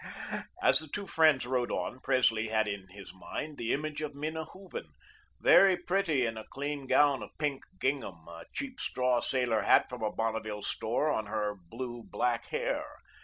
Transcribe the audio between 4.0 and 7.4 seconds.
of Minna Hooven, very pretty in a clean gown of